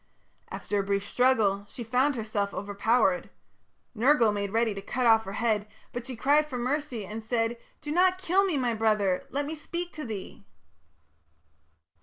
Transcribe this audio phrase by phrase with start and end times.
[0.49, 3.29] After a brief struggle, she found herself overpowered.
[3.93, 7.55] Nergal made ready to cut off her head, but she cried for mercy and said:
[7.81, 9.23] "Do not kill me, my brother!
[9.29, 10.43] Let me speak to thee."